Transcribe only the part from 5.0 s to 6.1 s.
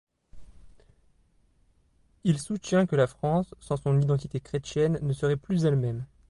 ne serait plus elle-même.